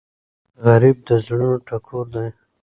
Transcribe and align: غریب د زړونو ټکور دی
غریب 0.65 0.97
د 1.07 1.09
زړونو 1.23 1.51
ټکور 1.67 2.05
دی 2.13 2.27